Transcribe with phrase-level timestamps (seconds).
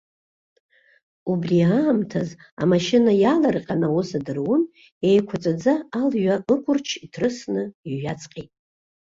[1.31, 2.29] Убри аамҭаз,
[2.61, 4.63] амашьына иаалырҟьан аус адырун,
[5.07, 8.51] еиқәаҵәаӡа алҩа ықәырч, иҭрысны иҩаҵҟьеит.